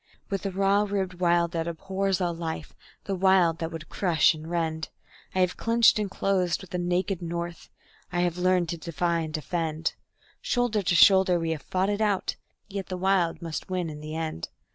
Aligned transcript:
With 0.31 0.41
the 0.41 0.51
raw 0.51 0.81
ribbed 0.89 1.19
Wild 1.19 1.51
that 1.51 1.67
abhors 1.67 2.19
all 2.19 2.33
life, 2.33 2.73
the 3.03 3.13
Wild 3.13 3.59
that 3.59 3.71
would 3.71 3.87
crush 3.87 4.33
and 4.33 4.49
rend, 4.49 4.89
I 5.35 5.41
have 5.41 5.57
clinched 5.57 5.99
and 5.99 6.09
closed 6.09 6.61
with 6.61 6.71
the 6.71 6.79
naked 6.79 7.21
North, 7.21 7.69
I 8.11 8.21
have 8.21 8.39
learned 8.39 8.69
to 8.69 8.77
defy 8.77 9.19
and 9.19 9.31
defend; 9.31 9.93
Shoulder 10.41 10.81
to 10.81 10.95
shoulder 10.95 11.37
we 11.39 11.51
have 11.51 11.61
fought 11.61 11.91
it 11.91 12.01
out 12.01 12.35
yet 12.67 12.87
the 12.87 12.97
Wild 12.97 13.43
must 13.43 13.69
win 13.69 13.91
in 13.91 13.99
the 13.99 14.15
end. 14.15 14.49